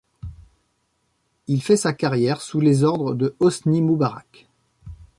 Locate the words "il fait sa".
1.45-1.93